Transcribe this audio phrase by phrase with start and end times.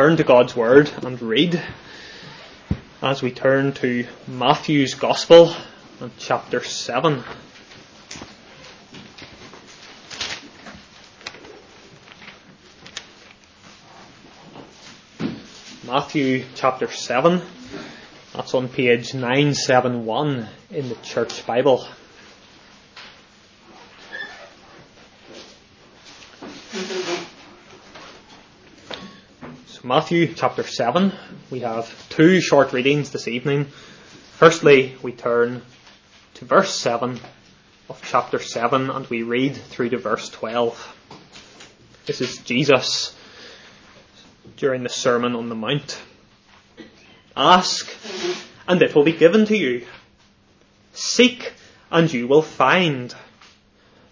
[0.00, 1.62] turn to God's Word and read
[3.02, 5.54] as we turn to Matthew's Gospel
[6.00, 7.22] and chapter 7.
[15.86, 17.42] Matthew chapter 7.
[18.32, 21.86] That's on page 971 in the Church Bible.
[29.90, 31.12] Matthew chapter 7.
[31.50, 33.66] We have two short readings this evening.
[34.34, 35.62] Firstly, we turn
[36.34, 37.18] to verse 7
[37.88, 40.96] of chapter 7 and we read through to verse 12.
[42.06, 43.16] This is Jesus
[44.56, 46.00] during the Sermon on the Mount.
[47.36, 47.92] Ask,
[48.68, 49.84] and it will be given to you.
[50.92, 51.52] Seek,
[51.90, 53.12] and you will find.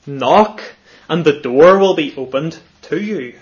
[0.09, 0.60] Knock,
[1.09, 3.38] and the door will be opened to you.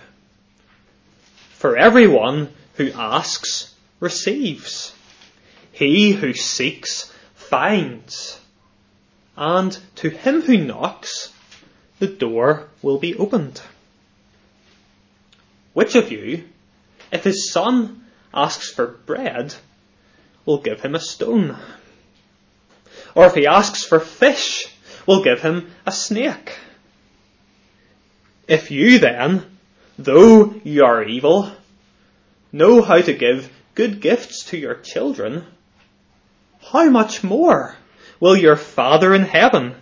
[1.59, 4.93] For everyone who asks receives.
[5.73, 8.39] He who seeks finds.
[9.39, 11.33] And to him who knocks,
[11.99, 13.63] the door will be opened.
[15.73, 16.45] Which of you,
[17.11, 18.05] if his son
[18.35, 19.55] asks for bread,
[20.45, 21.57] will give him a stone?
[23.15, 24.69] Or if he asks for fish,
[25.07, 26.59] will give him a snake?
[28.47, 29.56] If you then,
[29.99, 31.51] though you are evil,
[32.53, 35.45] know how to give good gifts to your children,
[36.71, 37.77] how much more
[38.21, 39.75] will your Father in heaven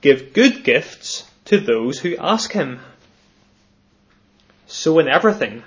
[0.00, 2.80] give good gifts to those who ask him?
[4.66, 5.62] So in everything,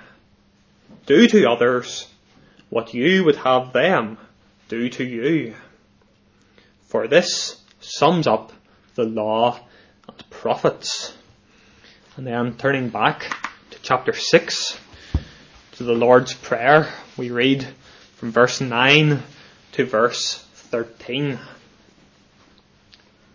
[1.06, 2.08] do to others
[2.68, 4.18] what you would have them
[4.68, 5.54] do to you.
[6.88, 8.52] For this sums up
[8.96, 9.60] the law
[10.08, 11.16] and prophets.
[12.16, 13.45] And then turning back
[13.86, 14.76] chapter 6,
[15.70, 17.64] to the Lord's Prayer, we read
[18.16, 19.22] from verse 9
[19.70, 21.38] to verse 13.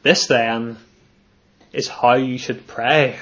[0.04, 0.76] This then
[1.72, 3.18] is how you should pray.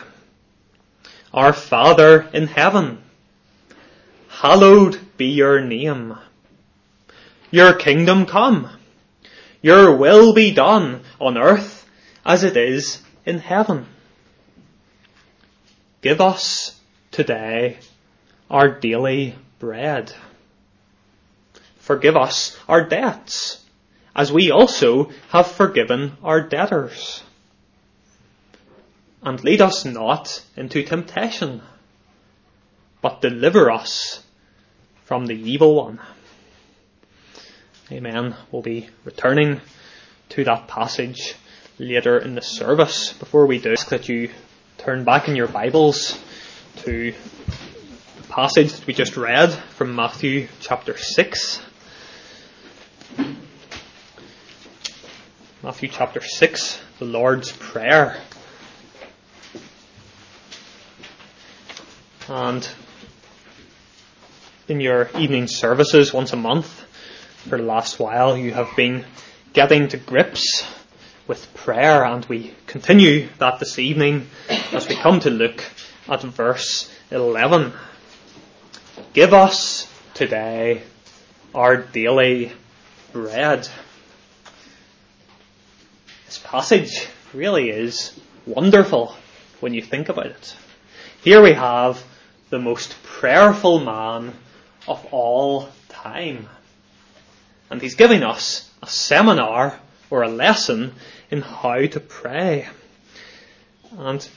[1.31, 2.97] Our Father in heaven,
[4.29, 6.17] hallowed be your name.
[7.51, 8.71] Your kingdom come.
[9.61, 11.87] Your will be done on earth
[12.25, 13.85] as it is in heaven.
[16.01, 16.78] Give us
[17.19, 17.77] today
[18.49, 20.13] our daily bread.
[21.79, 23.61] Forgive us our debts
[24.15, 27.21] as we also have forgiven our debtors.
[29.21, 31.61] And lead us not into temptation,
[33.01, 34.23] but deliver us
[35.03, 35.99] from the evil one.
[37.91, 38.33] Amen.
[38.49, 39.59] We'll be returning
[40.29, 41.35] to that passage
[41.79, 43.11] later in the service.
[43.11, 44.29] Before we do, ask that you
[44.77, 46.17] turn back in your Bibles
[46.77, 47.13] to
[48.17, 51.61] the passage that we just read from Matthew chapter 6.
[55.61, 58.21] Matthew chapter 6, the Lord's Prayer.
[62.27, 62.67] And
[64.67, 66.85] in your evening services once a month,
[67.47, 69.05] for the last while you have been
[69.53, 70.63] getting to grips
[71.27, 74.27] with prayer, and we continue that this evening
[74.71, 75.63] as we come to look
[76.09, 77.71] at verse 11.
[79.13, 80.81] Give us today
[81.53, 82.51] our daily
[83.13, 83.67] bread.
[86.25, 89.15] This passage really is wonderful
[89.59, 90.55] when you think about it.
[91.23, 92.03] Here we have
[92.49, 94.33] the most prayerful man
[94.87, 96.49] of all time.
[97.69, 100.93] And he's giving us a seminar or a lesson
[101.29, 102.67] in how to pray.
[103.91, 104.27] And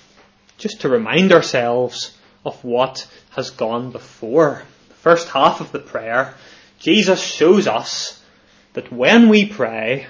[0.63, 4.63] just to remind ourselves of what has gone before.
[4.89, 6.35] The first half of the prayer,
[6.79, 8.23] Jesus shows us
[8.75, 10.07] that when we pray,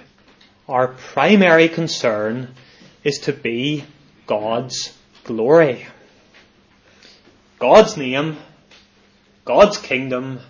[0.69, 2.55] our primary concern
[3.03, 3.85] is to be
[4.27, 5.87] God's glory.
[7.59, 8.37] God's name,
[9.47, 10.41] God's kingdom,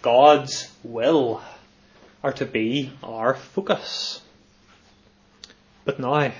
[0.00, 1.42] God's will
[2.24, 4.22] are to be our focus.
[5.84, 6.32] But now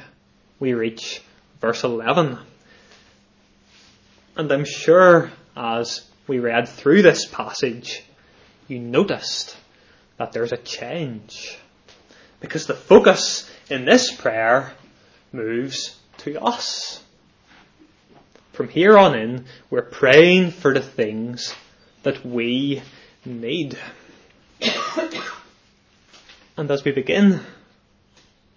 [0.58, 1.20] we reach
[1.60, 2.38] verse 11.
[4.40, 8.02] And I'm sure as we read through this passage,
[8.68, 9.54] you noticed
[10.16, 11.58] that there's a change.
[12.40, 14.72] Because the focus in this prayer
[15.30, 17.02] moves to us.
[18.52, 21.54] From here on in, we're praying for the things
[22.02, 22.80] that we
[23.26, 23.76] need.
[26.56, 27.40] And as we begin, I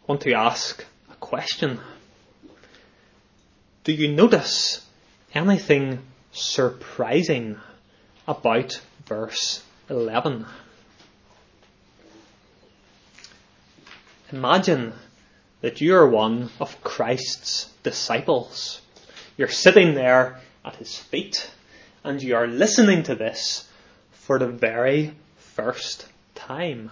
[0.08, 1.82] want to ask a question.
[3.84, 4.83] Do you notice
[5.34, 6.00] anything
[6.32, 7.58] surprising
[8.28, 10.46] about verse 11.
[14.32, 14.94] Imagine
[15.62, 18.82] that you are one of Christ's disciples.
[19.38, 21.52] You're sitting there at his feet
[22.04, 23.70] and you are listening to this
[24.12, 26.92] for the very first time.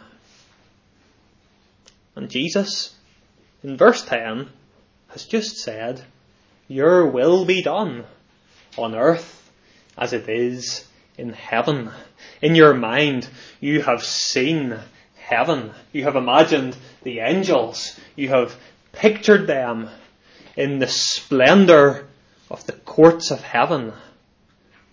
[2.15, 2.95] And Jesus,
[3.63, 4.49] in verse 10,
[5.09, 6.03] has just said,
[6.67, 8.05] Your will be done
[8.77, 9.51] on earth
[9.97, 10.85] as it is
[11.18, 11.91] in heaven.
[12.41, 13.27] In your mind,
[13.59, 14.77] you have seen
[15.15, 15.71] heaven.
[15.91, 18.00] You have imagined the angels.
[18.15, 18.56] You have
[18.91, 19.89] pictured them
[20.56, 22.07] in the splendour
[22.50, 23.94] of the courts of heaven,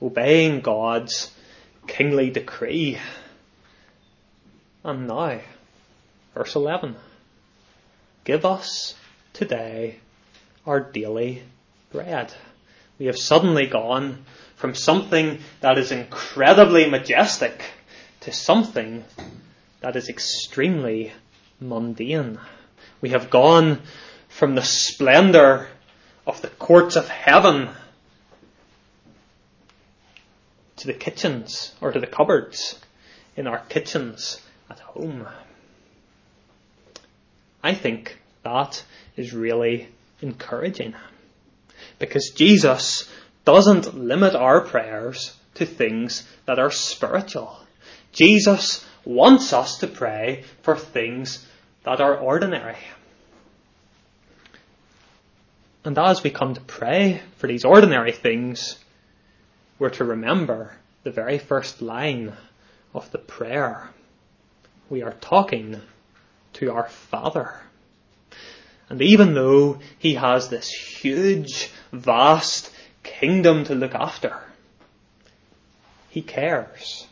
[0.01, 1.33] obeying God's
[1.87, 2.99] kingly decree.
[4.85, 5.41] And now,
[6.35, 6.97] verse 11.
[8.25, 8.95] Give us
[9.33, 9.99] today
[10.67, 11.43] our daily
[11.91, 12.33] bread.
[12.99, 14.25] We have suddenly gone
[14.57, 17.63] from something that is incredibly majestic
[18.21, 19.05] to something
[19.81, 21.13] that is extremely
[21.61, 22.39] mundane.
[23.01, 23.83] We have gone
[24.29, 25.69] from the splendour
[26.27, 27.71] of the courts of heaven
[30.77, 32.79] to the kitchens or to the cupboards
[33.37, 35.27] in our kitchens at home.
[37.63, 38.85] I think that
[39.17, 39.89] is really
[40.21, 40.95] encouraging
[41.99, 43.11] because Jesus
[43.45, 47.59] doesn't limit our prayers to things that are spiritual.
[48.13, 51.47] Jesus wants us to pray for things
[51.85, 52.77] that are ordinary.
[55.85, 58.79] And as we come to pray for these ordinary things,
[59.79, 62.35] we're to remember the very first line
[62.93, 63.89] of the prayer.
[64.91, 65.81] We are talking
[66.55, 67.55] to our Father.
[68.89, 72.71] And even though He has this huge, vast
[73.03, 74.37] kingdom to look after,
[76.11, 77.07] He cares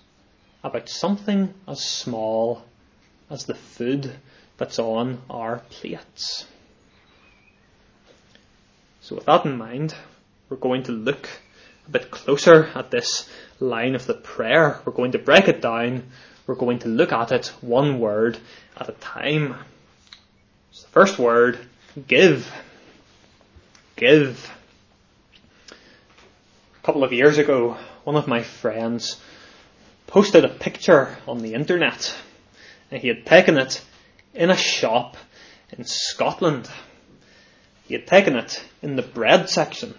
[0.62, 2.64] about something as small
[3.30, 4.12] as the food
[4.58, 6.46] that's on our plates.
[9.00, 9.94] So with that in mind,
[10.48, 11.28] we're going to look
[11.86, 13.28] a bit closer at this
[13.60, 14.80] line of the prayer.
[14.84, 16.04] We're going to break it down.
[16.46, 18.38] We're going to look at it one word
[18.76, 19.54] at a time.
[20.72, 21.58] So the first word,
[22.06, 22.50] give.
[23.96, 24.55] Give.
[26.86, 29.20] A couple of years ago, one of my friends
[30.06, 32.14] posted a picture on the internet.
[32.92, 33.84] And he had taken it
[34.34, 35.16] in a shop
[35.76, 36.70] in Scotland.
[37.88, 39.96] He had taken it in the bread section,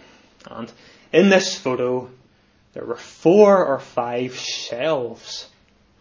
[0.49, 0.71] and
[1.11, 2.09] in this photo,
[2.71, 5.49] there were four or five shelves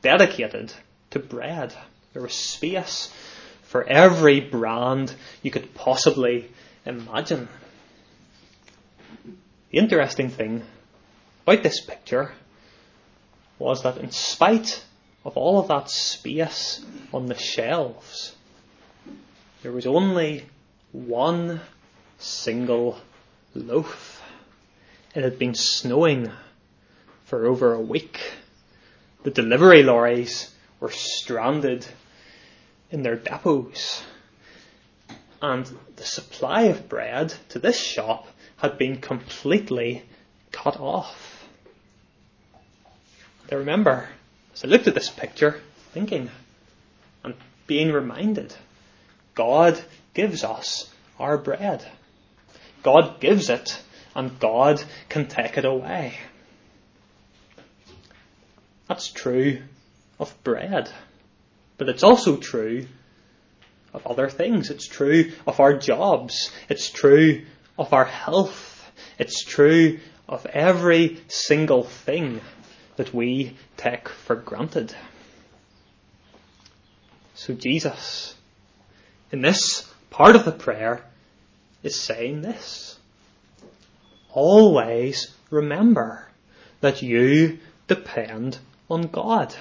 [0.02, 0.72] dedicated
[1.10, 1.74] to bread.
[2.12, 3.12] There was space
[3.64, 5.12] for every brand
[5.42, 6.48] you could possibly
[6.84, 7.48] imagine.
[9.72, 10.62] The interesting thing
[11.46, 12.32] about this picture
[13.60, 14.84] was that in spite
[15.24, 16.84] of all of that space
[17.14, 18.34] on the shelves,
[19.62, 20.44] there was only
[20.90, 21.60] one
[22.18, 22.98] single
[23.54, 24.20] loaf.
[25.14, 26.32] It had been snowing
[27.26, 28.20] for over a week.
[29.22, 31.86] The delivery lorries were stranded
[32.90, 34.02] in their depots.
[35.40, 38.26] And the supply of bread to this shop
[38.56, 40.02] had been completely
[40.50, 41.35] cut off.
[43.50, 44.08] I remember,
[44.54, 45.60] as I looked at this picture,
[45.92, 46.30] thinking
[47.22, 47.34] and
[47.66, 48.54] being reminded
[49.34, 49.80] God
[50.14, 51.86] gives us our bread.
[52.82, 53.80] God gives it,
[54.14, 56.14] and God can take it away.
[58.88, 59.62] That's true
[60.18, 60.90] of bread.
[61.76, 62.86] But it's also true
[63.92, 64.70] of other things.
[64.70, 66.50] It's true of our jobs.
[66.68, 67.44] It's true
[67.78, 68.90] of our health.
[69.18, 72.40] It's true of every single thing
[72.96, 74.94] that we take for granted.
[77.34, 78.34] So Jesus,
[79.30, 81.04] in this part of the prayer,
[81.82, 82.98] is saying this.
[84.32, 86.26] Always remember
[86.80, 88.58] that you depend
[88.90, 89.54] on God.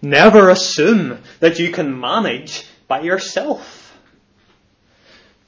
[0.00, 3.96] Never assume that you can manage by yourself.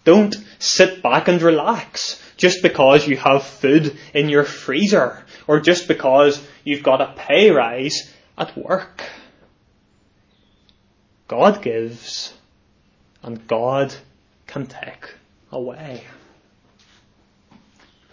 [0.04, 5.87] Don't sit back and relax just because you have food in your freezer or just
[5.87, 9.02] because you've got a pay rise at work.
[11.28, 12.32] God gives
[13.23, 13.94] and God
[14.47, 15.14] can take
[15.52, 16.02] away.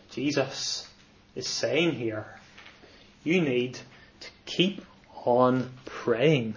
[0.10, 0.86] Jesus
[1.34, 2.28] is saying here,
[3.24, 3.80] you need
[4.20, 4.84] to keep
[5.24, 6.56] on praying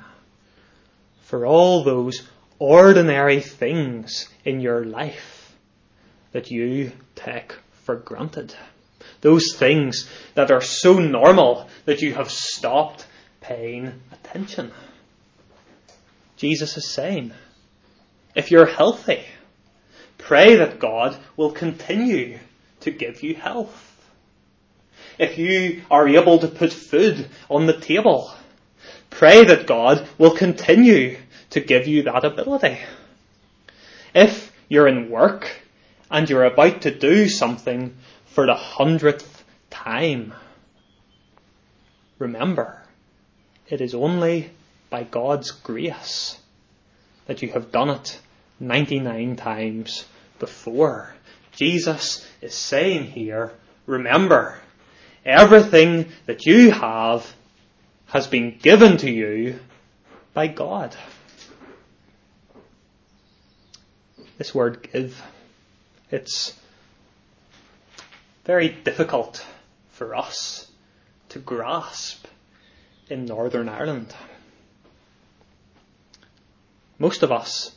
[1.23, 2.27] for all those
[2.59, 5.40] ordinary things in your life
[6.33, 8.55] that you take for granted.
[9.21, 13.07] Those things that are so normal that you have stopped
[13.41, 14.73] paying attention.
[16.37, 17.33] Jesus is saying,
[18.35, 19.25] if you're healthy,
[20.19, 22.39] pray that God will continue
[22.81, 23.87] to give you health.
[25.19, 28.33] If you are able to put food on the table,
[29.11, 31.19] pray that God will continue
[31.51, 32.79] to give you that ability.
[34.15, 35.51] If you're in work
[36.11, 37.95] and you're about to do something
[38.27, 40.35] for the hundredth time,
[42.19, 42.83] remember,
[43.69, 44.51] it is only
[44.91, 46.39] by God's grace
[47.27, 48.21] that you have done it
[48.59, 50.05] 99 times
[50.39, 51.15] before.
[51.53, 53.53] Jesus is saying here,
[53.87, 54.59] remember,
[55.25, 57.33] everything that you have
[58.07, 59.59] has been given to you
[60.35, 60.97] by God.
[64.39, 65.23] This word give,
[66.11, 66.55] it's
[68.45, 69.45] very difficult
[69.91, 70.71] for us
[71.29, 72.27] to grasp
[73.09, 74.15] in Northern Ireland.
[76.99, 77.73] Most of us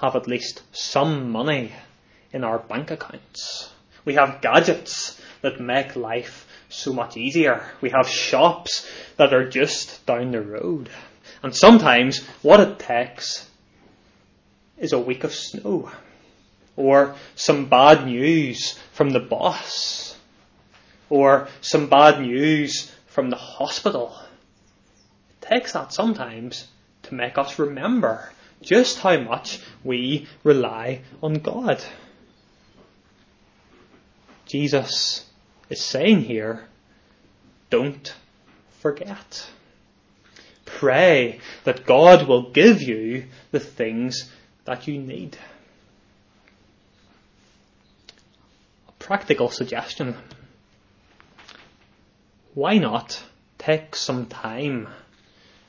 [0.00, 1.72] have at least some money
[2.32, 3.70] in our bank accounts.
[4.04, 7.64] We have gadgets that make life so much easier.
[7.80, 10.88] We have shops that are just down the road.
[11.42, 13.48] And sometimes what it takes
[14.78, 15.90] is a week of snow
[16.76, 20.16] or some bad news from the boss
[21.08, 24.16] or some bad news from the hospital.
[25.42, 26.66] It takes that sometimes
[27.04, 28.30] to make us remember
[28.62, 31.84] just how much we rely on God.
[34.46, 35.24] Jesus
[35.68, 36.66] is saying here,
[37.70, 38.14] don't
[38.80, 39.46] forget.
[40.64, 44.30] Pray that God will give you the things
[44.64, 45.36] that you need.
[48.88, 50.16] A practical suggestion.
[52.54, 53.22] Why not
[53.58, 54.88] take some time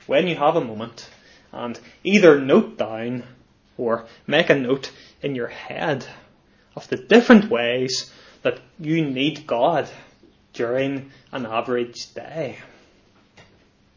[0.07, 1.09] when you have a moment
[1.51, 3.23] and either note down
[3.77, 4.89] or make a note
[5.21, 6.05] in your head
[6.77, 8.09] of the different ways
[8.43, 9.89] that you need God
[10.53, 12.59] during an average day.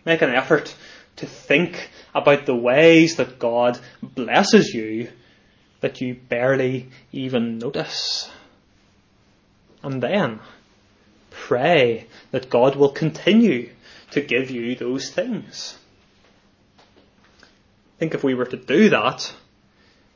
[0.05, 0.75] Make an effort
[1.17, 5.11] to think about the ways that God blesses you
[5.81, 8.33] that you barely even notice.
[9.83, 10.41] And then
[11.31, 13.71] pray that God will continue
[14.11, 15.79] to give you those things.
[16.81, 19.33] I think if we were to do that,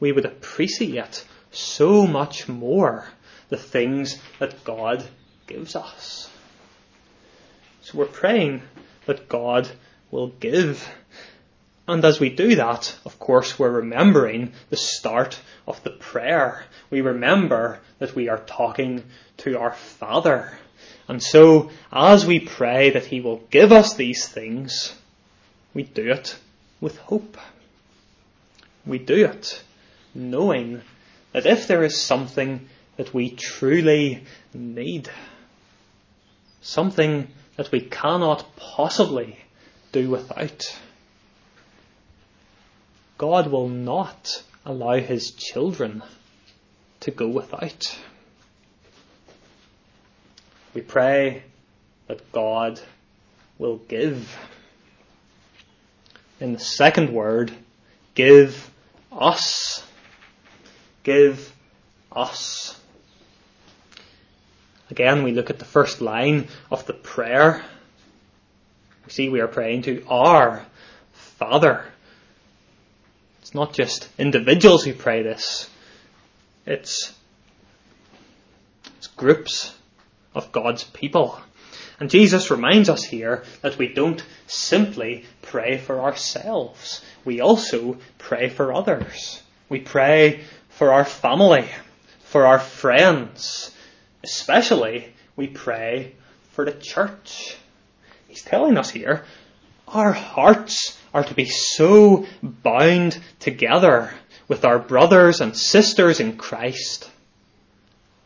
[0.01, 3.07] we would appreciate so much more
[3.49, 5.05] the things that God
[5.47, 6.31] gives us.
[7.83, 8.63] So we're praying
[9.07, 9.69] that God
[10.11, 10.89] will give.
[11.89, 16.65] And as we do that, of course, we're remembering the start of the prayer.
[16.91, 19.05] We remember that we are talking
[19.39, 20.53] to our Father.
[21.09, 24.95] And so, as we pray that He will give us these things,
[25.75, 26.37] we do it
[26.81, 27.37] with hope.
[28.87, 29.63] We do it
[30.15, 30.83] knowing
[31.33, 35.09] that if there is something that we truly need,
[36.61, 39.39] something that we cannot possibly
[39.93, 40.79] do without,
[43.23, 46.03] God will not allow His children
[46.99, 47.97] to go without.
[50.75, 51.45] We pray
[52.09, 52.81] that God
[53.59, 54.37] will give.
[56.41, 57.53] In the second word,
[58.17, 58.69] give
[59.13, 59.87] us.
[61.05, 61.55] Give
[62.11, 62.77] us.
[64.91, 67.65] Again, we look at the first line of the prayer.
[69.07, 70.67] We see we are praying to our
[71.13, 71.85] Father.
[73.53, 75.69] It's not just individuals who pray this.
[76.65, 77.13] It's,
[78.97, 79.77] it's groups
[80.35, 81.39] of God's people.
[82.01, 87.05] And Jesus reminds us here that we don't simply pray for ourselves.
[87.27, 89.43] We also pray for others.
[89.69, 91.69] We pray for our family,
[92.25, 93.71] for our friends.
[94.25, 96.15] Especially, we pray
[96.53, 97.55] for the church.
[98.29, 99.27] He's telling us here,
[99.87, 104.13] our hearts are to be so bound together
[104.49, 107.11] with our brothers and sisters in Christ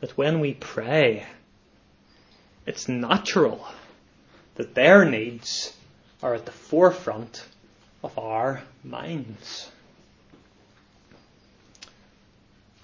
[0.00, 1.26] that when we pray,
[2.66, 3.66] it's natural
[4.56, 5.74] that their needs
[6.22, 7.44] are at the forefront
[8.02, 9.70] of our minds.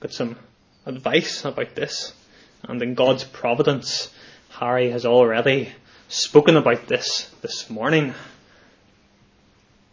[0.01, 0.37] Got some
[0.85, 2.13] advice about this,
[2.65, 4.13] and in God's providence,
[4.51, 5.73] Harry has already
[6.09, 8.15] spoken about this this morning.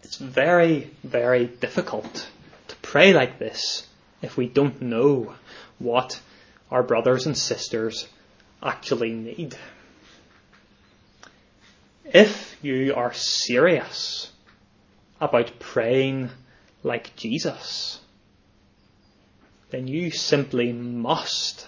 [0.04, 2.28] It's very, very difficult
[2.68, 3.88] to pray like this
[4.22, 5.34] if we don't know
[5.78, 6.20] what
[6.72, 8.08] our brothers and sisters
[8.62, 9.58] actually need.
[12.12, 14.32] if you are serious
[15.22, 16.30] about praying
[16.84, 18.00] like Jesus,
[19.70, 21.68] then you simply must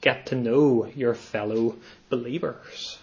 [0.00, 1.76] get to know your fellow
[2.10, 2.98] believers.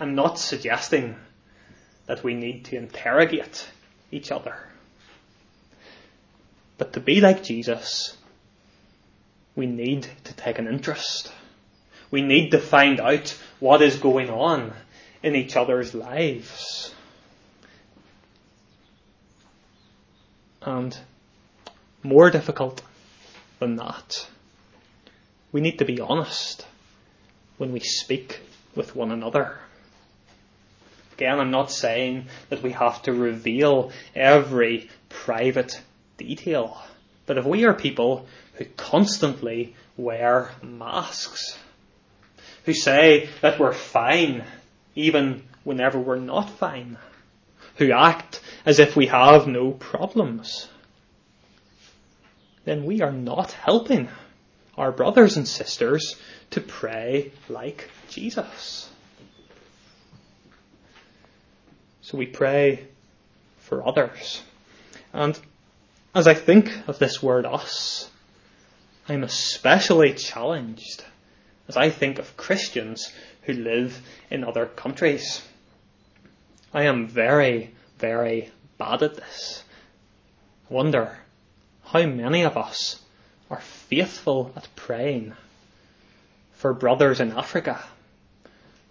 [0.00, 1.16] I'm not suggesting
[2.06, 3.68] that we need to interrogate
[4.10, 4.56] each other.
[6.78, 8.16] But to be like Jesus,
[9.56, 11.32] we need to take an interest.
[12.10, 14.72] We need to find out what is going on
[15.22, 16.94] in each other's lives.
[20.62, 20.96] And
[22.04, 22.82] more difficult
[23.58, 24.28] than that,
[25.50, 26.64] we need to be honest
[27.56, 28.40] when we speak
[28.76, 29.58] with one another.
[31.18, 35.82] Again, I'm not saying that we have to reveal every private
[36.16, 36.80] detail.
[37.26, 41.58] But if we are people who constantly wear masks,
[42.66, 44.44] who say that we're fine
[44.94, 46.98] even whenever we're not fine,
[47.78, 50.68] who act as if we have no problems,
[52.64, 54.08] then we are not helping
[54.76, 56.14] our brothers and sisters
[56.50, 58.88] to pray like Jesus.
[62.08, 62.86] So we pray
[63.58, 64.40] for others.
[65.12, 65.38] And
[66.14, 68.08] as I think of this word us,
[69.10, 71.04] I'm especially challenged
[71.68, 73.12] as I think of Christians
[73.42, 74.00] who live
[74.30, 75.42] in other countries.
[76.72, 79.62] I am very, very bad at this.
[80.70, 81.18] I wonder
[81.82, 83.02] how many of us
[83.50, 85.34] are faithful at praying
[86.54, 87.84] for brothers in Africa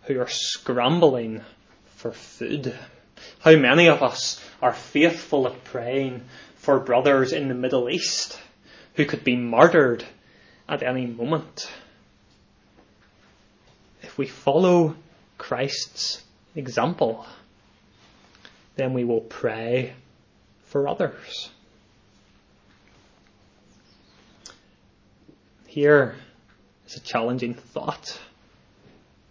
[0.04, 1.42] who are scrambling
[1.96, 2.76] for food.
[3.40, 6.24] How many of us are faithful at praying
[6.56, 8.40] for brothers in the Middle East
[8.96, 10.06] who could be murdered
[10.68, 11.70] at any moment?
[14.02, 14.96] If we follow
[15.38, 16.24] Christ's
[16.56, 17.26] example,
[18.76, 19.94] then we will pray
[20.66, 21.50] for others.
[25.68, 26.16] Here
[26.88, 28.20] is a challenging thought.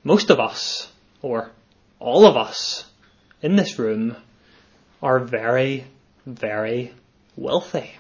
[0.05, 0.88] Most of us,
[1.22, 1.51] or
[1.99, 2.85] all of us,
[3.42, 4.16] in this room
[5.03, 5.85] are very,
[6.25, 6.92] very
[7.37, 7.92] wealthy.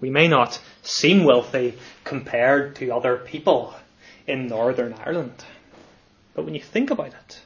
[0.00, 3.74] We may not seem wealthy compared to other people
[4.26, 5.44] in Northern Ireland,
[6.34, 7.42] but when you think about it,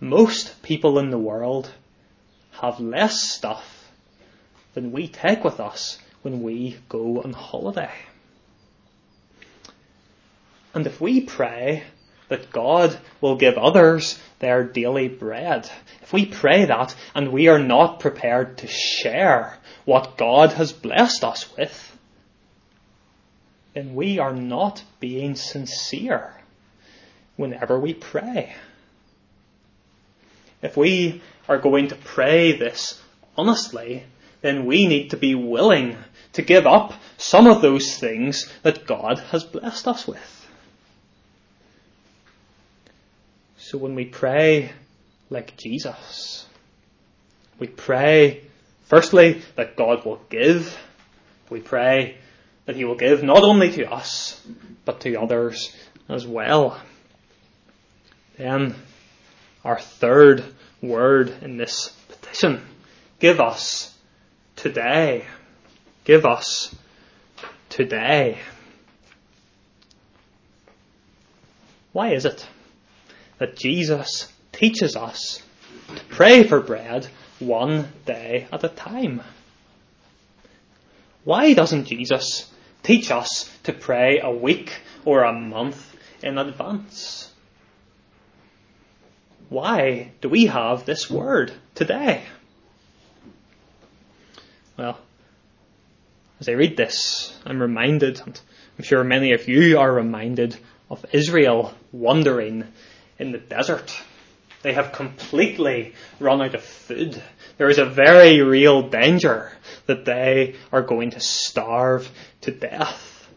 [0.00, 1.70] most people in the world
[2.52, 3.90] have less stuff
[4.74, 7.92] than we take with us when we go on holiday.
[10.74, 11.84] And if we pray
[12.28, 15.70] that God will give others their daily bread.
[16.02, 21.24] If we pray that and we are not prepared to share what God has blessed
[21.24, 21.96] us with,
[23.74, 26.34] then we are not being sincere
[27.36, 28.54] whenever we pray.
[30.60, 33.00] If we are going to pray this
[33.36, 34.04] honestly,
[34.40, 35.96] then we need to be willing
[36.32, 40.37] to give up some of those things that God has blessed us with.
[43.68, 44.72] So when we pray
[45.28, 46.46] like Jesus,
[47.58, 48.44] we pray,
[48.86, 50.74] firstly, that God will give.
[51.50, 52.16] We pray
[52.64, 54.42] that He will give not only to us,
[54.86, 55.76] but to others
[56.08, 56.80] as well.
[58.38, 58.74] Then,
[59.66, 60.44] our third
[60.80, 62.62] word in this petition
[63.20, 63.94] give us
[64.56, 65.26] today.
[66.04, 66.74] Give us
[67.68, 68.38] today.
[71.92, 72.48] Why is it?
[73.38, 75.42] That Jesus teaches us
[75.94, 79.22] to pray for bread one day at a time.
[81.24, 84.72] Why doesn't Jesus teach us to pray a week
[85.04, 87.32] or a month in advance?
[89.48, 92.22] Why do we have this word today?
[94.76, 94.98] Well,
[96.40, 98.40] as I read this, I'm reminded, and
[98.78, 100.56] I'm sure many of you are reminded,
[100.90, 102.66] of Israel wandering
[103.18, 104.00] in the desert.
[104.62, 107.22] They have completely run out of food.
[107.58, 109.52] There is a very real danger
[109.86, 112.10] that they are going to starve
[112.42, 113.28] to death.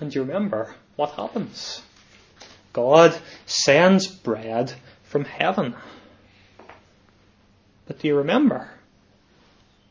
[0.00, 1.82] And do you remember what happens?
[2.72, 4.72] God sends bread
[5.04, 5.74] from heaven.
[7.86, 8.68] But do you remember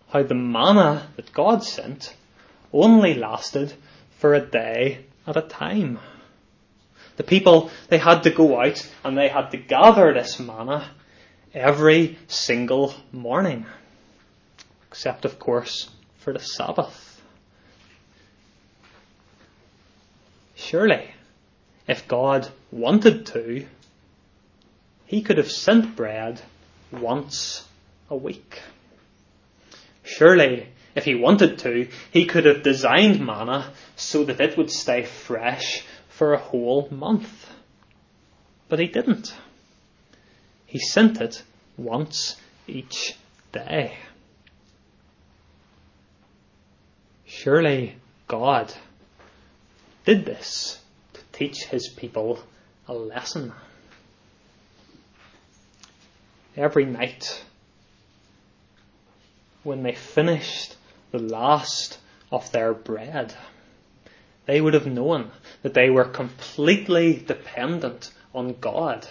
[0.10, 2.16] how the manna that God sent
[2.72, 3.74] only lasted
[4.20, 6.00] for a day at a time?
[7.18, 10.90] The people, they had to go out and they had to gather this manna
[11.54, 13.66] every single morning.
[14.90, 17.22] Except, of course, for the Sabbath.
[20.56, 21.10] Surely,
[21.88, 23.66] if God wanted to,
[25.08, 26.42] he could have sent bread
[26.92, 27.68] once
[28.10, 28.62] a week.
[30.04, 35.04] Surely, if he wanted to, he could have designed manna so that it would stay
[35.04, 35.84] fresh
[36.18, 37.48] for a whole month.
[38.70, 39.36] But he didn't.
[40.66, 41.44] He sent it
[41.78, 43.16] once each
[43.52, 43.98] day.
[47.28, 48.74] Surely God
[50.06, 50.82] did this
[51.14, 52.40] to teach his people
[52.88, 53.54] a lesson.
[56.56, 57.44] Every night,
[59.62, 60.76] when they finished
[61.12, 62.00] the last
[62.32, 63.36] of their bread,
[64.48, 65.30] they would have known
[65.62, 69.08] that they were completely dependent on God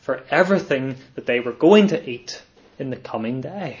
[0.00, 2.42] for everything that they were going to eat
[2.78, 3.78] in the coming day.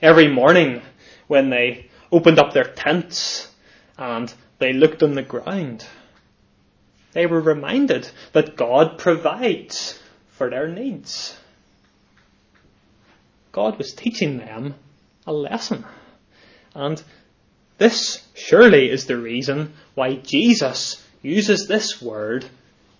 [0.00, 0.80] Every morning
[1.26, 3.52] when they opened up their tents
[3.98, 5.86] and they looked on the ground,
[7.12, 9.98] they were reminded that God provides
[10.30, 11.36] for their needs.
[13.52, 14.74] God was teaching them
[15.26, 15.84] a lesson.
[16.74, 17.02] And
[17.78, 22.44] this surely is the reason why Jesus uses this word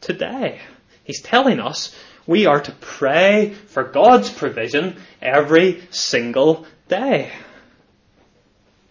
[0.01, 0.61] today.
[1.05, 1.95] He's telling us
[2.27, 7.31] we are to pray for God's provision every single day.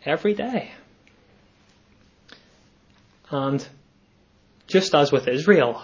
[0.05, 0.71] Every day.
[3.31, 3.65] And
[4.67, 5.81] just as with Israel,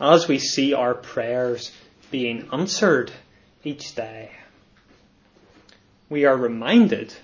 [0.00, 1.70] as we see our prayers
[2.10, 3.12] being answered
[3.64, 4.32] each day,
[6.08, 7.14] we are reminded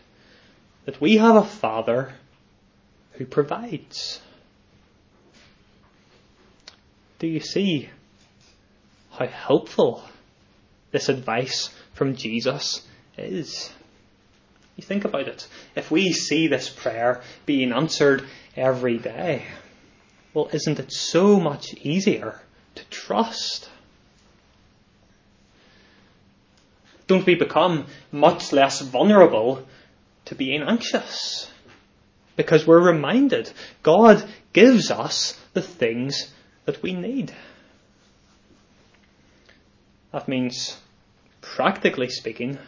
[0.84, 2.12] that we have a Father
[3.12, 4.20] who provides.
[7.18, 7.88] Do you see
[9.12, 10.02] how helpful
[10.90, 13.72] this advice from Jesus is?
[14.76, 15.46] You think about it.
[15.76, 18.24] If we see this prayer being answered
[18.56, 19.44] every day,
[20.32, 22.40] well, isn't it so much easier
[22.74, 23.70] to trust?
[27.06, 29.64] Don't we become much less vulnerable
[30.26, 31.50] to being anxious?
[32.36, 36.32] Because we're reminded God gives us the things
[36.64, 37.32] that we need.
[40.12, 40.76] That means,
[41.40, 42.58] practically speaking,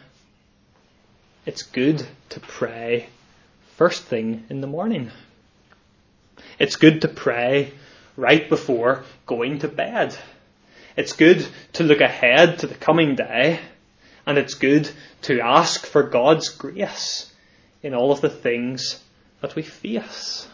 [1.45, 3.07] it's good to pray
[3.77, 5.11] first thing in the morning.
[6.59, 7.71] It's good to pray
[8.15, 10.17] right before going to bed.
[10.97, 13.59] It's good to look ahead to the coming day,
[14.25, 14.89] and it's good
[15.23, 17.31] to ask for God's grace
[17.83, 19.03] in all of the things
[19.41, 20.47] that we face.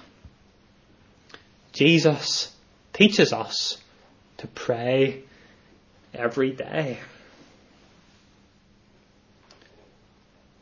[1.72, 2.54] Jesus
[2.94, 3.78] teaches us
[4.38, 5.24] to pray
[6.14, 7.00] every day.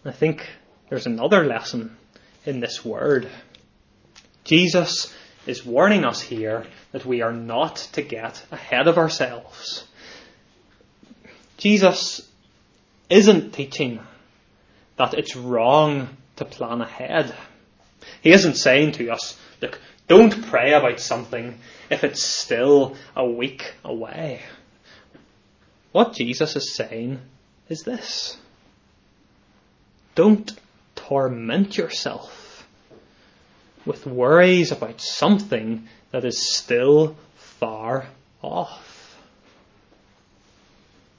[0.05, 0.49] I think
[0.89, 1.97] there's another lesson
[2.45, 3.29] in this word.
[4.43, 5.13] Jesus
[5.45, 9.85] is warning us here that we are not to get ahead of ourselves.
[11.57, 12.27] Jesus
[13.09, 13.99] isn't teaching
[14.97, 17.35] that it's wrong to plan ahead.
[18.23, 21.59] He isn't saying to us, look, don't pray about something
[21.91, 24.41] if it's still a week away.
[25.91, 27.21] What Jesus is saying
[27.69, 28.37] is this.
[30.15, 30.51] Don't
[30.95, 32.67] torment yourself
[33.85, 38.07] with worries about something that is still far
[38.41, 39.15] off.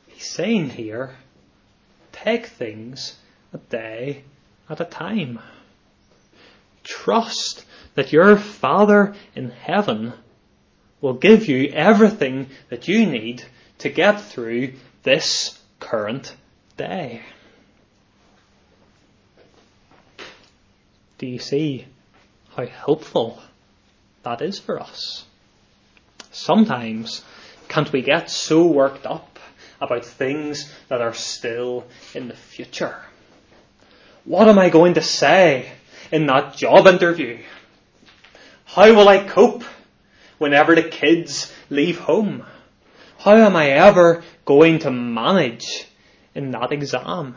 [0.08, 1.14] He's saying here,
[2.10, 3.16] take things
[3.52, 4.24] a day
[4.68, 5.38] at a time.
[6.84, 10.12] Trust that your Father in heaven
[11.00, 13.44] will give you everything that you need
[13.78, 14.72] to get through
[15.02, 16.34] this current
[16.76, 17.22] day.
[21.18, 21.86] Do you see
[22.56, 23.40] how helpful
[24.22, 25.24] that is for us?
[26.30, 27.22] Sometimes,
[27.68, 29.38] can't we get so worked up
[29.80, 32.96] about things that are still in the future?
[34.24, 35.72] What am I going to say
[36.12, 37.38] in that job interview?
[38.64, 39.64] How will I cope
[40.38, 42.44] whenever the kids leave home?
[43.18, 45.86] How am I ever going to manage
[46.34, 47.36] in that exam?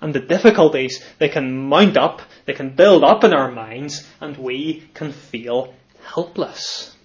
[0.00, 4.36] And the difficulties they can mount up, they can build up in our minds, and
[4.36, 6.96] we can feel helpless.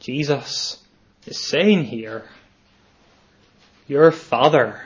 [0.00, 0.82] Jesus
[1.26, 2.24] is saying here,
[3.86, 4.82] your Father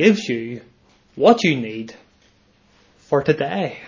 [0.00, 0.62] gives you
[1.14, 1.94] what you need
[3.00, 3.78] for today.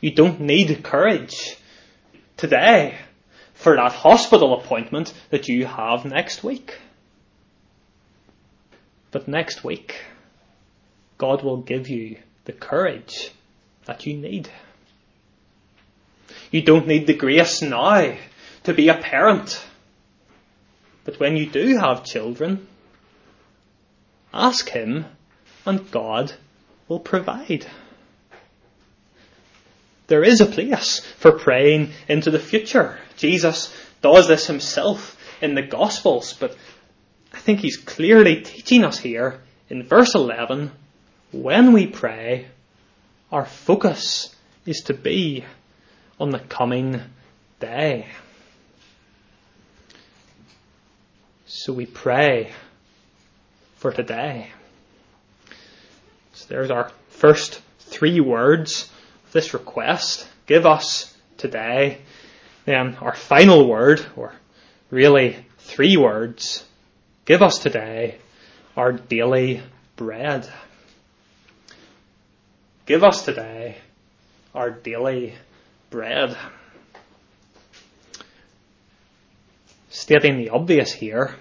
[0.00, 1.56] You don't need courage
[2.36, 2.98] today
[3.54, 6.78] for that hospital appointment that you have next week.
[9.12, 10.02] But next week,
[11.16, 13.30] God will give you the courage
[13.84, 14.50] that you need.
[16.50, 18.16] You don't need the grace now
[18.64, 19.64] to be a parent.
[21.04, 22.66] But when you do have children,
[24.32, 25.06] ask Him
[25.66, 26.32] and God
[26.88, 27.66] will provide.
[30.06, 32.98] There is a place for praying into the future.
[33.16, 36.56] Jesus does this himself in the Gospels, but
[37.32, 40.72] I think he's clearly teaching us here in verse 11
[41.30, 42.48] when we pray,
[43.30, 44.34] our focus
[44.66, 45.44] is to be
[46.18, 47.00] on the coming
[47.60, 48.06] day.
[51.46, 52.52] So we pray
[53.80, 54.50] for today.
[56.34, 58.90] So there's our first three words
[59.24, 60.28] of this request.
[60.46, 62.02] Give us today.
[62.66, 64.34] Then our final word, or
[64.90, 66.62] really three words.
[67.24, 68.18] Give us today
[68.76, 69.62] our daily
[69.96, 70.46] bread.
[72.84, 73.78] Give us today
[74.54, 75.34] our daily
[75.88, 76.36] bread.
[79.88, 81.34] Stating the obvious here,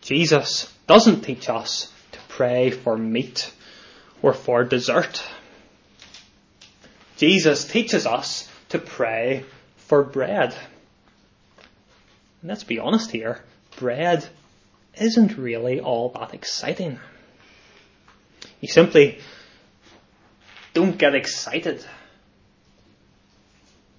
[0.00, 3.52] Jesus doesn't teach us to pray for meat
[4.22, 5.22] or for dessert.
[7.16, 9.44] Jesus teaches us to pray
[9.76, 10.54] for bread.
[12.40, 13.42] And let's be honest here,
[13.78, 14.26] bread
[14.94, 16.98] isn't really all that exciting.
[18.60, 19.18] You simply
[20.74, 21.84] don't get excited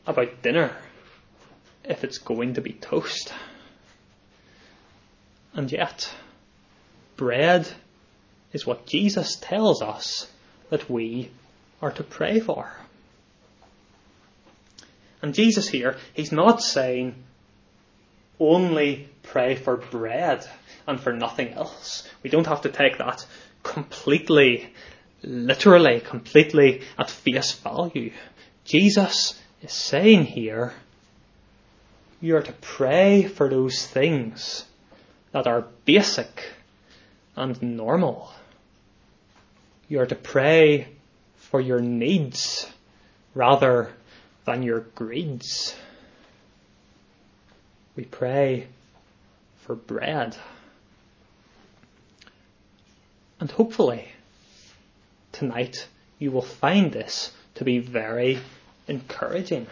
[0.06, 0.76] about dinner
[1.84, 3.34] if it's going to be toast.
[5.54, 6.10] And yet,
[7.18, 7.68] bread
[8.54, 10.32] is what Jesus tells us
[10.70, 11.30] that we
[11.82, 12.72] are to pray for.
[15.22, 17.16] And Jesus here, he's not saying
[18.40, 20.48] only pray for bread
[20.88, 22.08] and for nothing else.
[22.24, 23.26] We don't have to take that
[23.64, 24.74] completely,
[25.24, 28.12] literally, completely at face value.
[28.64, 30.74] Jesus is saying here,
[32.22, 34.66] you are to pray for those things
[35.32, 36.52] that are basic
[37.38, 38.32] and normal.
[39.88, 40.90] You are to pray
[41.36, 42.70] for your needs
[43.34, 43.94] rather
[44.46, 45.76] than your greeds.
[47.96, 48.68] We pray
[49.62, 50.36] for bread.
[53.40, 54.08] And hopefully,
[55.32, 55.88] tonight
[56.20, 58.40] you will find this to be very
[58.88, 59.68] encouraging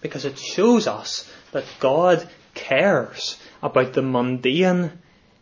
[0.00, 4.92] because it shows us that God cares about the mundane,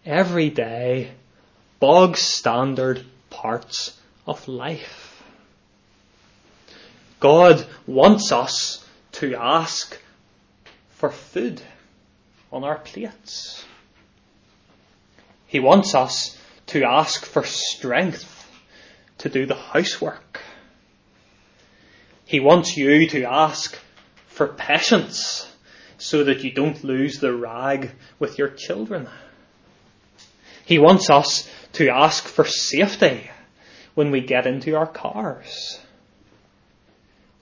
[0.04, 1.10] everyday,
[1.80, 5.22] bog standard parts of life.
[7.20, 9.98] God wants us to ask
[10.90, 11.62] for food
[12.52, 13.64] on our plates.
[15.46, 18.30] He wants us to ask for strength
[19.18, 20.40] to do the housework.
[22.26, 23.78] He wants you to ask
[24.26, 25.50] for patience
[25.98, 29.08] so that you don't lose the rag with your children.
[30.64, 33.30] He wants us to ask for safety
[33.94, 35.80] when we get into our cars.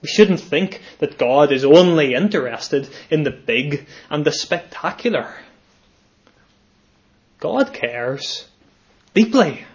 [0.01, 5.33] We shouldn't think that God is only interested in the big and the spectacular.
[7.39, 8.47] God cares
[9.13, 9.65] deeply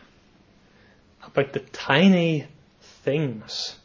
[1.23, 2.47] about the tiny
[2.81, 3.77] things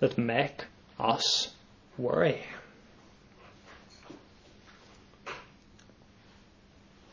[0.00, 0.64] that make
[0.98, 1.52] us
[1.98, 2.42] worry.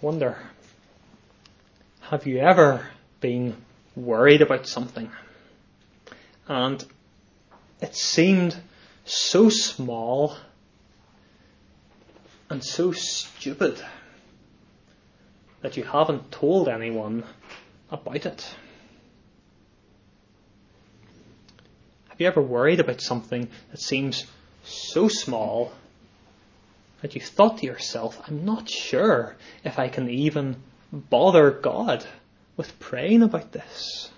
[0.02, 0.38] Wonder,
[2.12, 2.86] have you ever
[3.22, 3.56] been
[3.96, 5.10] worried about something
[6.46, 6.84] and
[7.80, 8.54] it seemed
[9.06, 10.36] so small
[12.50, 13.82] and so stupid
[15.62, 17.24] that you haven't told anyone
[17.90, 18.56] about it?
[22.10, 24.26] Have you ever worried about something that seems
[24.66, 25.72] so small
[27.02, 30.58] that you thought to yourself, I'm not sure if I can even
[30.92, 32.06] bother God
[32.58, 34.10] with praying about this?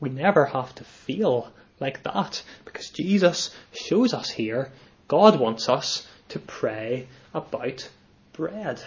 [0.00, 4.72] We never have to feel like that because Jesus shows us here
[5.08, 7.88] God wants us to pray about
[8.32, 8.82] bread.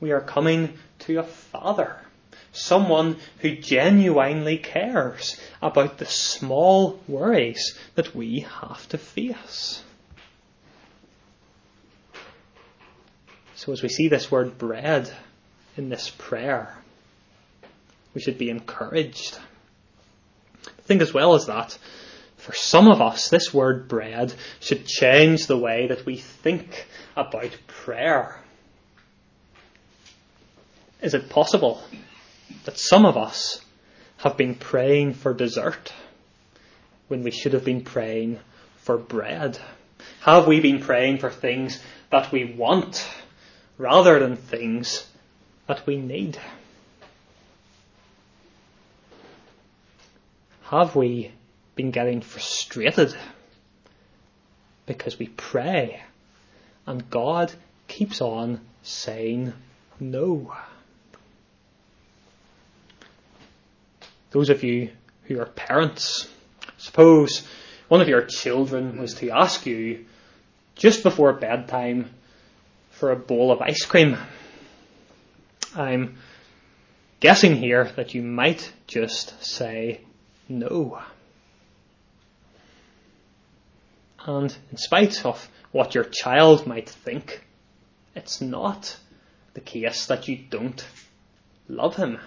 [0.00, 1.98] We are coming to a Father
[2.56, 9.82] someone who genuinely cares about the small worries that we have to face.
[13.56, 15.10] So, as we see this word bread
[15.78, 16.76] in this prayer,
[18.12, 19.38] we should be encouraged.
[20.66, 21.78] I Think as well as that,
[22.36, 27.56] for some of us, this word bread should change the way that we think about
[27.66, 28.38] prayer.
[31.00, 31.82] Is it possible
[32.66, 33.62] that some of us
[34.18, 35.94] have been praying for dessert
[37.08, 38.38] when we should have been praying
[38.82, 39.58] for bread?
[40.20, 43.08] Have we been praying for things that we want
[43.78, 45.06] rather than things
[45.66, 46.38] that we need?
[50.64, 51.30] Have we
[51.74, 53.14] been getting frustrated
[54.86, 56.02] because we pray
[56.86, 57.52] and God
[57.86, 59.52] keeps on saying
[60.00, 60.54] no?
[64.30, 64.90] Those of you
[65.24, 66.28] who are parents,
[66.78, 67.46] suppose
[67.88, 70.04] one of your children was to ask you
[70.74, 72.10] just before bedtime
[72.98, 74.16] for a bowl of ice cream.
[75.74, 76.16] I'm
[77.20, 80.00] guessing here that you might just say
[80.48, 81.02] no.
[84.24, 87.44] And in spite of what your child might think,
[88.14, 88.96] it's not
[89.52, 90.84] the case that you don't
[91.68, 92.18] love him.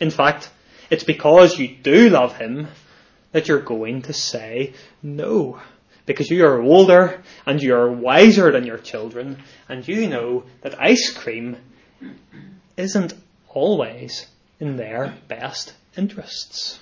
[0.00, 0.50] In fact,
[0.90, 2.68] it's because you do love him
[3.32, 5.60] that you're going to say no.
[6.06, 10.80] Because you are older and you are wiser than your children and you know that
[10.80, 11.56] ice cream
[12.76, 13.14] isn't
[13.48, 14.26] always
[14.58, 16.78] in their best interests.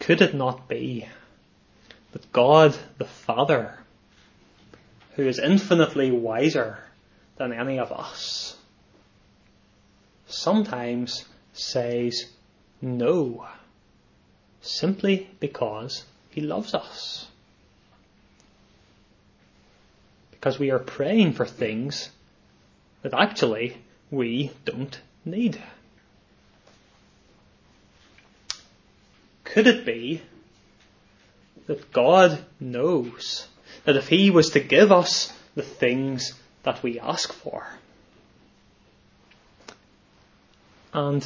[0.00, 1.06] Could it not be
[2.12, 3.78] that God the Father,
[5.14, 6.78] who is infinitely wiser
[7.36, 8.56] than any of us,
[10.26, 12.24] sometimes says
[12.80, 13.46] no
[14.62, 17.26] simply because he loves us?
[20.30, 22.08] Because we are praying for things
[23.02, 23.76] that actually
[24.10, 25.60] we don't need.
[29.44, 30.22] Could it be
[31.66, 33.46] that God knows
[33.84, 37.66] that if He was to give us the things that we ask for,
[40.94, 41.22] and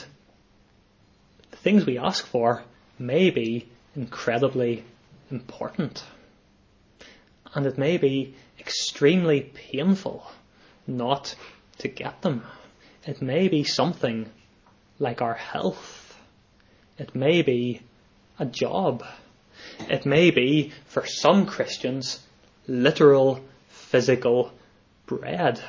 [1.51, 2.63] the things we ask for
[2.99, 4.85] may be incredibly
[5.31, 6.05] important,
[7.55, 10.27] and it may be extremely painful
[10.87, 11.35] not
[11.79, 12.45] to get them.
[13.05, 14.31] It may be something
[14.99, 16.19] like our health.
[16.99, 17.83] It may be
[18.39, 19.05] a job.
[19.89, 22.21] It may be, for some Christians,
[22.67, 24.53] literal physical
[25.07, 25.63] bread.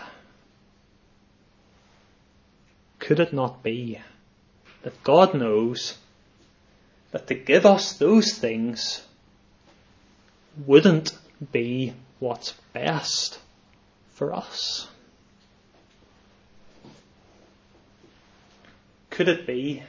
[2.99, 3.99] Could it not be
[4.83, 5.97] that God knows
[7.11, 9.05] that to give us those things
[10.65, 11.11] wouldn't
[11.51, 13.39] be what's best
[14.13, 14.87] for us?
[19.09, 19.83] Could it be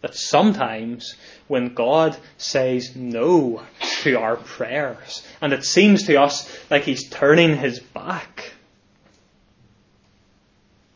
[0.00, 1.14] that sometimes
[1.48, 3.62] when God says no
[4.02, 8.52] to our prayers, and it seems to us like He's turning His back,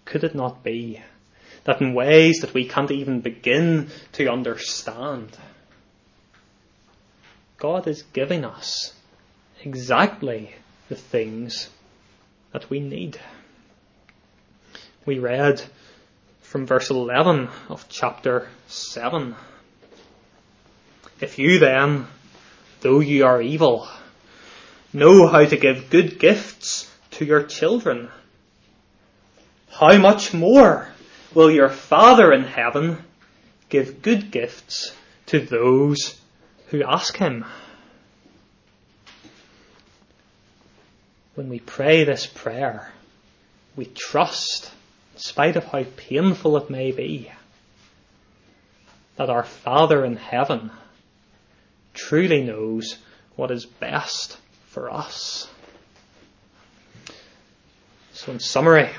[0.05, 1.01] could it not be
[1.65, 5.37] that in ways that we can't even begin to understand,
[7.59, 8.95] God is giving us
[9.65, 10.55] exactly
[10.89, 11.69] the things
[12.53, 13.19] that we need?
[15.05, 15.61] We read
[16.41, 19.35] from verse 11 of chapter 7.
[21.21, 22.07] If you then,
[22.81, 23.89] though you are evil,
[24.93, 28.09] know how to give good gifts to your children,
[29.69, 30.89] how much more
[31.35, 32.99] will your Father in heaven
[33.69, 34.95] give good gifts
[35.27, 36.18] to those
[36.69, 37.45] who ask him?
[41.35, 42.93] When we pray this prayer,
[43.77, 44.71] we trust
[45.15, 47.31] in spite of how painful it may be,
[49.17, 50.71] that our Father in heaven
[51.95, 52.99] truly knows
[53.37, 55.49] what is best for us.
[58.13, 58.91] So, in summary,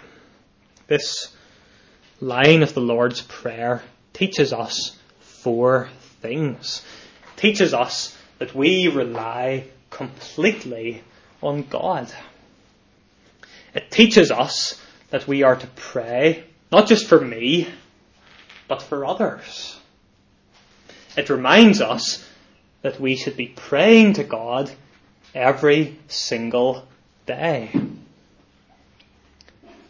[0.88, 1.36] this
[2.22, 5.90] line of the Lord's Prayer teaches us four
[6.22, 6.84] things.
[7.40, 11.02] Teaches us that we rely completely
[11.42, 12.12] on God.
[13.74, 14.78] It teaches us
[15.10, 17.70] that we are to pray, not just for me,
[18.68, 19.80] but for others.
[21.16, 22.28] It reminds us
[22.82, 24.70] that we should be praying to God
[25.34, 26.86] every single
[27.26, 27.72] day.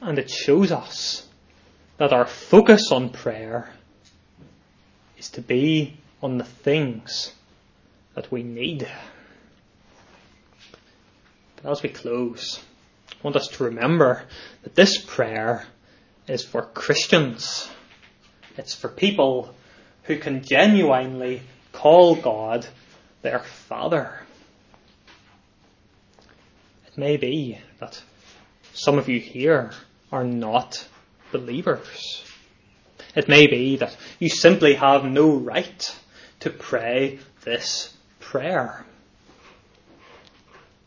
[0.01, 1.27] And it shows us
[1.97, 3.73] that our focus on prayer
[5.17, 7.33] is to be on the things
[8.15, 8.87] that we need.
[11.55, 12.59] But as we close,
[13.11, 14.23] I want us to remember
[14.63, 15.65] that this prayer
[16.27, 17.69] is for Christians.
[18.57, 19.53] It's for people
[20.03, 21.41] who can genuinely
[21.71, 22.65] call God
[23.21, 24.19] their Father.
[26.87, 28.01] It may be that
[28.73, 29.71] some of you here
[30.11, 30.87] are not
[31.31, 32.23] believers.
[33.15, 35.99] It may be that you simply have no right
[36.41, 37.95] to pray this
[38.29, 38.85] prayer.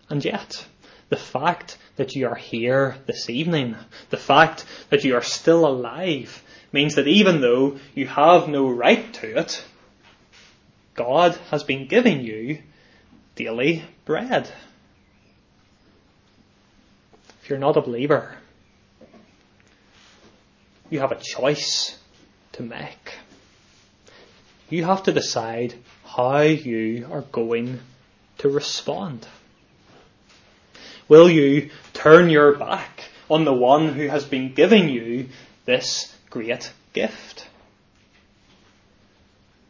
[0.09, 0.65] And yet,
[1.09, 3.75] the fact that you are here this evening,
[4.11, 6.41] the fact that you are still alive,
[6.73, 9.65] means that even though you have no right to it,
[10.95, 12.63] God has been giving you
[13.35, 14.49] daily bread.
[17.43, 18.37] If you're not a believer,
[20.91, 21.99] you have a choice
[22.53, 23.15] to make.
[24.71, 25.75] You have to decide
[26.17, 27.81] how you are going
[28.39, 29.27] to respond.
[31.09, 35.29] Will you turn your back on the one who has been giving you
[35.65, 37.47] this great gift?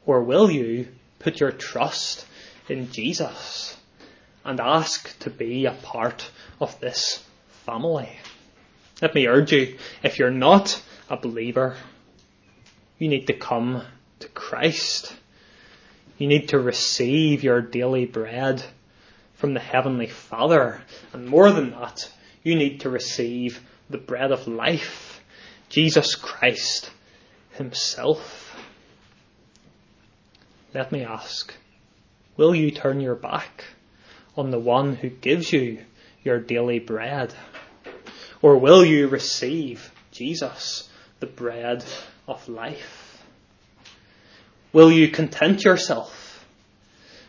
[0.04, 0.88] Or will you
[1.20, 2.26] put your trust
[2.68, 3.76] in Jesus
[4.44, 6.28] and ask to be a part
[6.60, 7.24] of this
[7.64, 8.10] family?
[9.00, 11.76] Let me urge you, if you're not a believer,
[12.98, 13.82] you need to come
[14.20, 15.14] to Christ.
[16.22, 18.62] You need to receive your daily bread
[19.34, 20.80] from the Heavenly Father.
[21.12, 22.08] And more than that,
[22.44, 23.60] you need to receive
[23.90, 25.20] the bread of life,
[25.68, 26.92] Jesus Christ
[27.54, 28.56] Himself.
[30.72, 31.52] Let me ask,
[32.36, 33.64] will you turn your back
[34.36, 35.84] on the one who gives you
[36.22, 37.34] your daily bread?
[38.40, 41.84] Or will you receive Jesus, the bread
[42.28, 43.01] of life?
[44.72, 46.44] Will you content yourself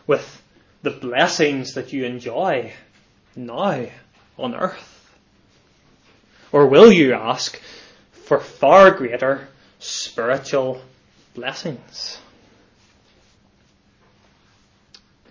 [0.08, 0.42] with
[0.82, 2.74] the blessings that you enjoy
[3.36, 3.88] now
[4.38, 4.90] on earth?
[6.52, 7.60] Or will you ask
[8.12, 9.48] for far greater
[9.80, 10.82] spiritual
[11.34, 12.20] blessings?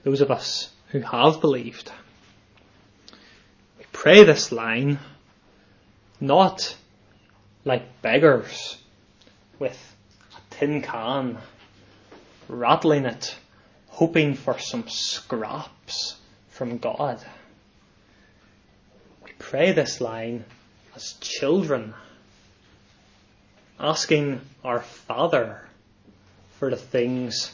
[0.04, 1.92] Those of us who have believed,
[3.78, 4.98] we pray this line
[6.20, 6.76] not
[7.64, 8.76] like beggars
[9.58, 9.78] with
[10.36, 11.38] a tin can,
[12.48, 13.36] rattling it
[13.92, 16.16] hoping for some scraps
[16.48, 17.22] from God.
[19.22, 20.44] We pray this line
[20.96, 21.94] as children,
[23.78, 25.60] asking our Father
[26.58, 27.52] for the things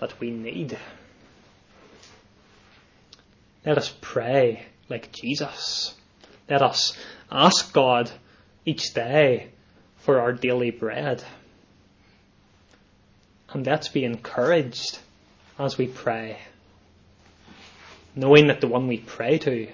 [0.00, 0.76] that we need.
[3.64, 5.94] Let us pray like Jesus.
[6.48, 6.96] Let us
[7.30, 8.10] ask God
[8.64, 9.50] each day
[9.98, 11.22] for our daily bread.
[13.56, 14.98] And let's be encouraged
[15.58, 16.36] as we pray,
[18.14, 19.68] knowing that the one we pray to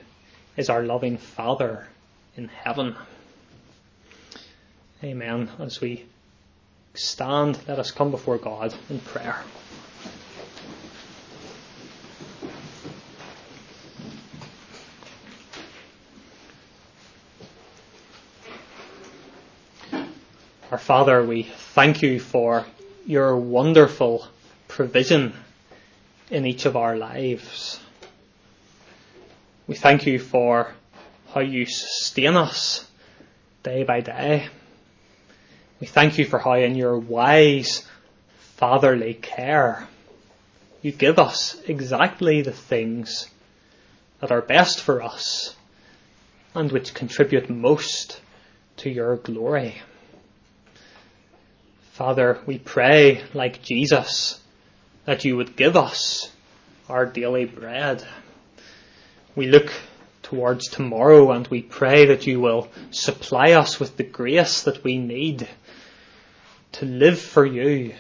[0.57, 1.89] is our loving Father
[2.37, 2.95] in heaven.
[5.03, 5.51] Amen.
[5.59, 6.05] As we
[6.95, 9.43] stand, let us come before God in prayer.
[20.71, 22.65] Our Father, we thank you for
[23.07, 24.27] your wonderful
[24.69, 25.33] provision
[26.31, 27.81] in each of our lives.
[29.67, 30.73] We thank you for
[31.33, 32.87] how you sustain us
[33.63, 34.49] day by day.
[35.81, 37.87] We thank you for how in your wise
[38.57, 39.89] fatherly care
[40.81, 43.29] you give us exactly the things
[44.21, 45.57] that are best for us
[46.55, 48.21] and which contribute most
[48.79, 49.83] to your glory.
[51.93, 54.41] Father, we pray like Jesus
[55.05, 56.33] that you would give us
[56.89, 58.03] our daily bread.
[59.37, 59.71] We look
[60.23, 64.97] towards tomorrow and we pray that you will supply us with the grace that we
[64.97, 65.47] need
[66.73, 67.93] to live for you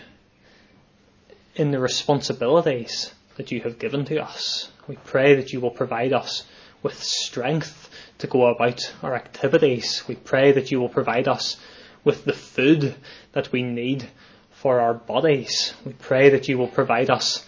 [1.55, 4.71] in the responsibilities that you have given to us.
[4.89, 6.47] We pray that you will provide us
[6.83, 7.91] with strength
[8.21, 10.03] to go about our activities.
[10.09, 11.59] We pray that you will provide us
[12.05, 12.95] with the food
[13.33, 14.09] that we need
[14.51, 15.75] for our bodies.
[15.85, 17.45] We pray that you will provide us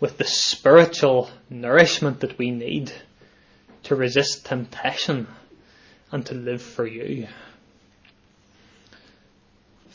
[0.00, 2.92] with the spiritual nourishment that we need
[3.84, 5.26] to resist temptation
[6.12, 7.28] and to live for you.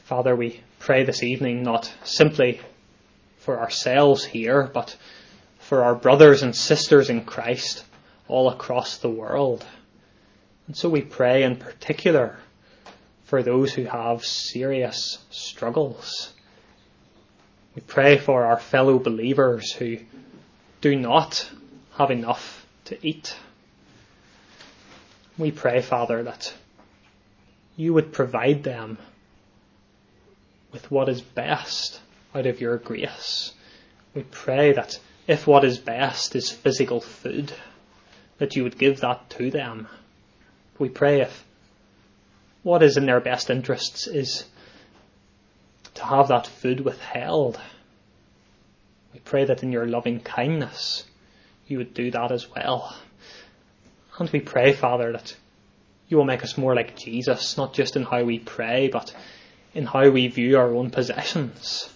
[0.05, 2.59] Father, we pray this evening not simply
[3.39, 4.95] for ourselves here, but
[5.59, 7.83] for our brothers and sisters in Christ
[8.27, 9.65] all across the world.
[10.67, 12.37] And so we pray in particular
[13.31, 16.33] for those who have serious struggles
[17.75, 19.97] we pray for our fellow believers who
[20.81, 21.49] do not
[21.97, 23.35] have enough to eat.
[25.37, 26.53] We pray, Father, that
[27.77, 28.97] you would provide them
[30.73, 32.01] with what is best
[32.35, 33.53] out of your grace.
[34.13, 37.53] We pray that if what is best is physical food,
[38.37, 39.87] that you would give that to them.
[40.77, 41.45] We pray if
[42.63, 44.45] what is in their best interests is
[45.95, 47.59] to have that food withheld.
[49.13, 51.05] We pray that in your loving kindness
[51.67, 52.95] you would do that as well.
[54.19, 55.35] And we pray, Father, that
[56.07, 59.15] you will make us more like Jesus, not just in how we pray, but
[59.73, 61.89] in how we view our own possessions.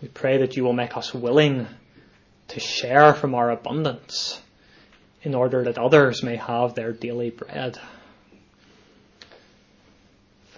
[0.00, 1.66] We pray that you will make us willing
[2.48, 4.40] to share from our abundance
[5.22, 7.78] in order that others may have their daily bread.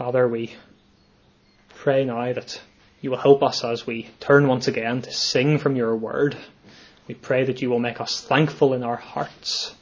[0.05, 0.53] Father, we
[1.69, 2.61] pray now that
[3.01, 6.37] you will help us as we turn once again to sing from your word.
[7.07, 9.73] We pray that you will make us thankful in our hearts.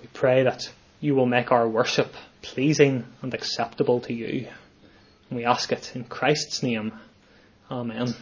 [0.00, 0.70] We pray that
[1.00, 4.46] you will make our worship pleasing and acceptable to you.
[5.28, 6.92] We ask it in Christ's name.
[7.68, 8.14] Amen.